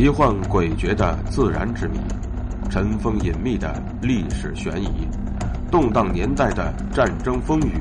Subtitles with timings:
[0.00, 1.98] 奇幻诡谲的自然之谜，
[2.70, 5.06] 尘封隐秘的历史悬疑，
[5.70, 7.74] 动荡年代的战争风雨，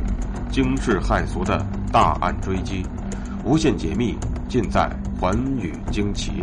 [0.52, 2.86] 惊世骇俗的大案追击，
[3.46, 4.18] 无限解密
[4.50, 6.42] 尽在《寰宇惊奇》。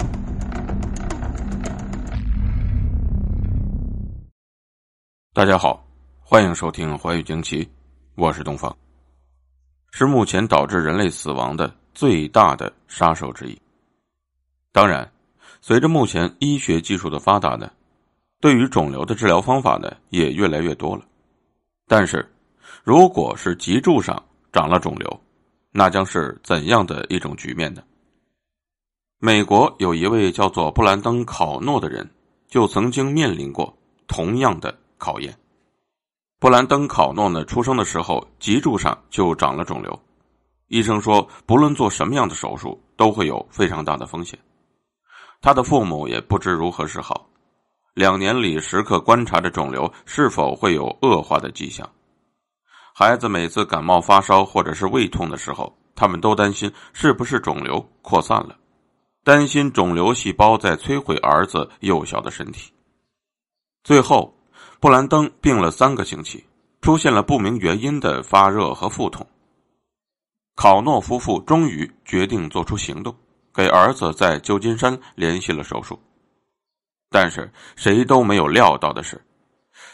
[5.35, 5.87] 大家好，
[6.23, 7.63] 欢迎收听《寰宇惊奇》，
[8.15, 8.75] 我是东方。
[9.91, 13.61] 是目前导致人类死亡的最大的杀手之一。
[14.73, 15.07] 当然。
[15.67, 17.69] 随着目前医学技术的发达呢，
[18.41, 21.03] 对于肿瘤的治疗方法呢也越来越多了。
[21.89, 22.25] 但是，
[22.85, 25.21] 如果是脊柱上长了肿瘤，
[25.73, 27.83] 那将是怎样的一种局面呢？
[29.19, 32.09] 美国有一位叫做布兰登·考诺的人，
[32.47, 33.77] 就曾经面临过
[34.07, 35.37] 同样的考验。
[36.39, 40.01] 布兰登·考诺呢，出生的时候脊柱上就长了肿瘤，
[40.69, 44.39] 医生说，不论做什么样的手术，都会有非常大的风险。
[45.41, 47.29] 他的父母也不知如何是好，
[47.95, 51.89] 两年里时刻观察着肿瘤是否会有恶化的迹象。
[52.95, 58.57] 孩子每次感冒发烧或者是胃痛的时候，他们都担心是不是肿瘤扩散了，
[59.23, 62.73] 担心肿瘤细胞在摧毁儿子幼小的身体。
[63.85, 64.35] 最后，
[64.81, 66.45] 布兰登病了三个星期，
[66.81, 69.27] 出现了不明原因的发热和腹痛。
[70.55, 73.15] 考诺夫妇终于决定做出行动。
[73.57, 75.99] 给儿子在旧金山联系了手术，
[77.09, 79.19] 但是谁都没有料到的是，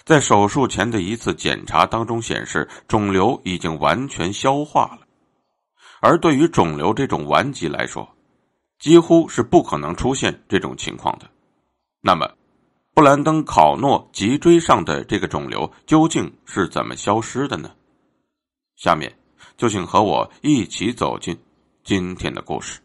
[0.05, 5.07] 在手术前的一次检查当中显示，肿瘤已经完全消化了。
[6.01, 8.09] 而对于肿瘤这种顽疾来说，
[8.81, 11.31] 几乎是不可能出现这种情况的。
[12.01, 12.29] 那么，
[12.95, 17.71] 布兰登·考诺脊椎上的这个肿瘤究竟是怎么消失的呢？
[18.75, 19.17] 下面
[19.57, 21.39] 就请和我一起走进
[21.85, 22.81] 今天的故事。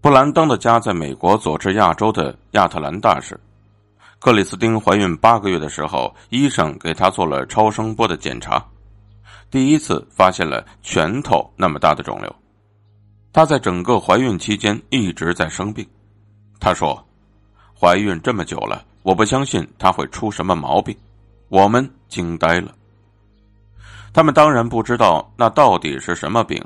[0.00, 3.38] 布兰登的家在美国佐治亚州的亚特兰大市。
[4.20, 8.64] 克里斯汀怀孕八个月的时候，医生给她做了超声波的检查，
[9.50, 12.32] 第一次发现了拳头那么大的肿瘤。
[13.32, 15.84] 她在整个怀孕期间一直在生病。
[16.60, 17.04] 她说
[17.78, 20.96] ：“怀孕这么久了，我不相信她会出什么毛病。”
[21.50, 22.72] 我们惊呆了。
[24.12, 26.64] 他们当然不知道那到底是什么病。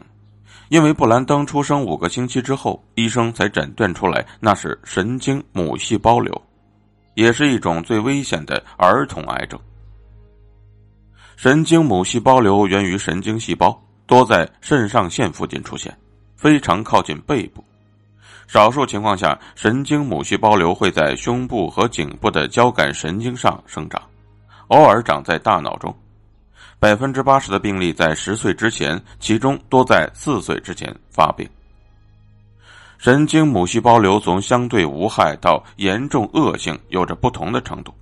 [0.72, 6.32] 因为布兰登出生五个星期之后，医生才诊断出来那是神经母细胞瘤，
[7.12, 9.60] 也是一种最危险的儿童癌症。
[11.36, 15.94] 神经母细胞瘤源于神经细胞，多在肾上腺附近出现，
[16.36, 17.62] 非常靠近背部。
[18.46, 24.00] 少数情况下，神经母细胞瘤会在胸部和颈部的交感神经上生长，
[24.68, 25.94] 偶尔长在大脑中。
[26.82, 31.48] 百分之八十的病例在十岁之前，其中多在四岁之前发病。
[32.98, 37.94] 神经母细胞瘤从相对无害到严重恶性有着不同的程度。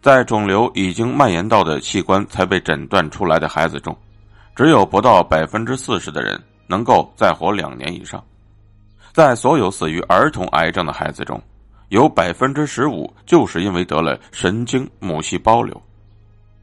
[0.00, 3.94] 在肿瘤已经蔓延到的器官才被诊断出来的孩子中，
[4.56, 8.24] 只有不到百分之四十的人能够再活两年以上。
[9.12, 11.38] 在所有死于儿童癌症的孩子中，
[11.90, 15.78] 有百分之十五就是因为得了神经母细胞瘤。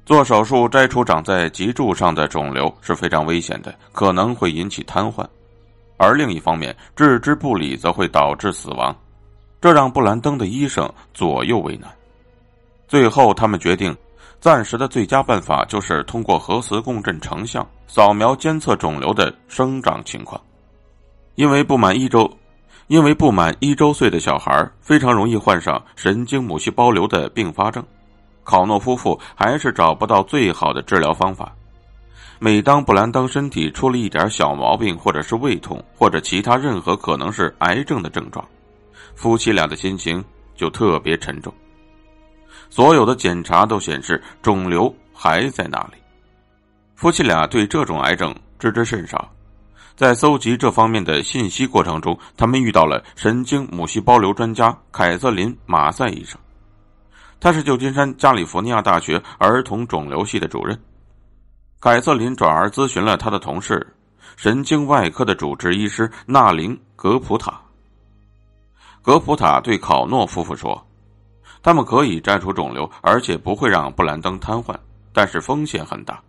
[0.07, 5.22] 做手术摘除长在脊柱上的肿瘤是非常危险的，可能会引起瘫痪；
[5.97, 8.96] 而另一方面，置之不理则会导致死亡，
[9.59, 11.91] 这让布兰登的医生左右为难。
[12.88, 13.94] 最后，他们决定，
[14.40, 20.41] 暂时的最佳办法就是通过核磁共振成像扫描监测肿瘤的生长情况，
[21.35, 22.31] 因为不满一周，
[22.88, 27.85] 因为不满一周岁的小孩非常容易患上神经母细胞瘤的并发症。
[28.47, 31.53] 考诺夫妇还是找不到最好的治疗方法。
[32.40, 38.47] 每当布兰登身体出了一点小毛病，或者是胃痛，或者其他任何可能是癌症的症状，
[39.16, 40.23] 夫妻俩的心情
[40.55, 41.53] 就特别沉重。
[42.70, 45.97] 所有的检查都显示肿瘤还在那里。
[46.96, 49.29] 夫妻俩对这种癌症知之甚少，
[49.97, 56.40] 在搜集这方面的信息过程中，他们遇到了神经母细胞瘤专家凯瑟琳·马赛医生。
[57.39, 60.78] 他是旧金山加利福尼亚大学儿童肿瘤系的主任。
[61.79, 63.95] 凯瑟琳转而咨询了他的同事，
[64.35, 67.61] 神经外科的主治医师纳林·格普塔。
[69.03, 70.85] 格普塔对考诺夫妇说
[71.61, 74.75] ：“他们可以摘除肿瘤，而且不会让布兰登瘫痪，
[75.13, 76.19] 但是风险很大。”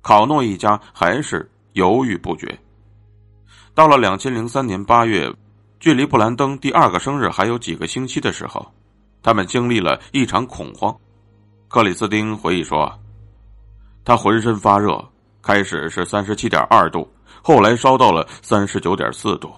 [0.00, 2.58] 考诺一家还是犹豫不决。
[3.74, 5.30] 到了两千零三年八月，
[5.78, 8.66] 距离布兰登第二个生日还有几个星期的时候。
[9.22, 10.94] 他们经历了一场恐慌。
[11.68, 12.92] 克里斯汀回忆说
[14.04, 15.02] ：“他浑身发热，
[15.42, 17.08] 开始是三十七点二度，
[17.42, 19.52] 后来烧到了三十九点四度。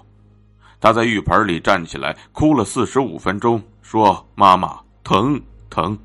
[0.80, 5.98] 他在浴盆里站起来，哭了四十五分钟，说：“妈妈，疼疼。”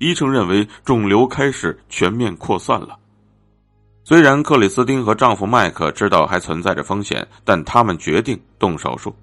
[0.00, 2.98] 医生认为肿瘤开始全面扩散了。
[4.02, 9.14] 虽然克里斯汀和丈夫麦克知道还存在着风险，但他们决定动手术，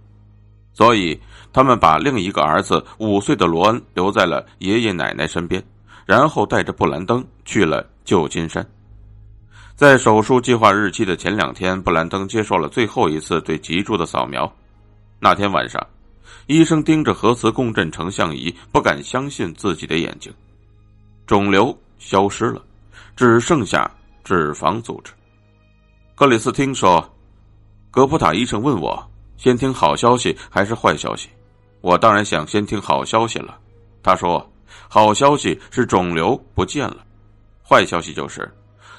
[0.74, 1.20] 所以
[1.52, 5.64] 他们把另一个儿子五岁的罗恩留在了爷爷奶奶身边，
[6.06, 8.66] 然后带着布兰登去了旧金山。
[9.76, 14.52] 在手术计划日期的前两天，布兰登接受了最后一次对脊柱的扫描。
[15.20, 15.86] 那天晚上，
[16.48, 20.32] 医生盯着核磁共振成像仪，不敢相信自己的眼睛。
[21.26, 22.62] 肿瘤消失了，
[23.16, 23.90] 只剩下
[24.24, 25.12] 脂肪组织。
[26.16, 27.04] 克里斯汀说
[27.90, 29.04] ：“格普塔医生问我，
[29.38, 31.30] 先听好消息还是坏消息？
[31.82, 33.58] 我当然想先听好消息了。”
[34.04, 34.52] 他说
[34.88, 36.98] ：“好消息是肿瘤不见了，
[37.68, 38.50] 坏消息就是。”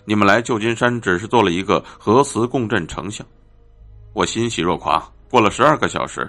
[0.04, 3.24] 你们来旧金山只是做了一个核磁共振成像，
[4.12, 5.00] 我欣喜若狂。
[5.30, 6.28] 过了十二个小时，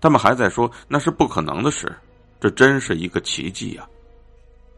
[0.00, 1.94] 他们还在说那是不可能的事，
[2.40, 3.86] 这真是一个奇迹呀！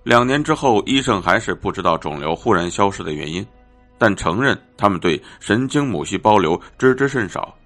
[0.02, 3.46] 两年之后，医生还是不知道肿瘤忽然消失的原因，
[3.96, 7.56] 但承认他们对神经母细胞瘤知之甚少。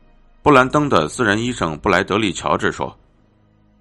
[0.47, 2.97] 布兰登的私人医生布莱德利·乔治说：“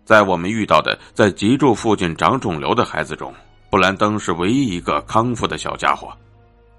[0.04, 3.32] 在我们遇到的在脊柱附近长肿瘤的孩子中，
[3.70, 6.12] 布兰登是唯一一个康复的小家伙。”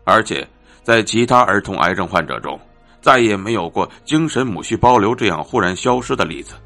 [0.03, 0.45] 而且，
[0.83, 2.59] 在其他儿童癌症患者中，
[3.01, 6.57] 再也没有过精神母细胞瘤这样忽然消失的例子。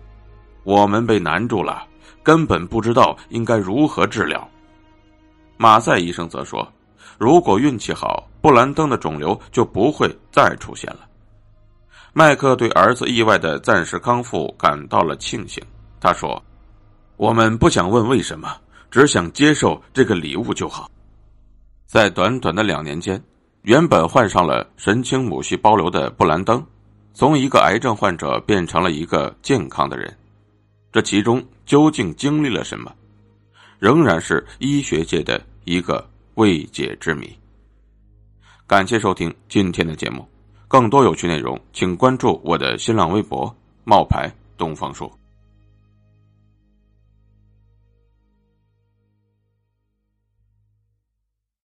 [0.65, 1.87] 我们被难住了，
[2.23, 4.49] 根本不知道应该如何治疗。
[5.59, 6.67] 马赛医生则说
[7.21, 11.01] ：“如果运气好，布兰登的肿瘤就不会再出现了。”
[12.13, 15.63] 麦克对儿子意外的暂时康复感到了庆幸。
[16.01, 16.43] 他说
[17.17, 18.57] ：“我们不想问为什么，
[18.91, 20.91] 只想接受这个礼物就好。”
[21.87, 23.23] 在短短的两年间，
[23.63, 26.65] 原本患上了神经母细胞瘤的布兰登，
[27.15, 30.17] 从一个癌症患者变成了一个健康的人。
[30.93, 32.93] 这其中究竟经历了什么，
[33.79, 36.05] 仍然是医学界的一个
[36.35, 37.31] 未解之谜。
[38.67, 40.27] 感谢收听今天的节目，
[40.71, 43.53] 更多有趣内容，请关注我的新浪微博
[43.83, 45.11] “冒牌东方朔”。